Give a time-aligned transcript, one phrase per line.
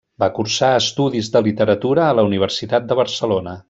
[0.21, 3.59] Va cursar estudis de literatura a la Universitat de Barcelona.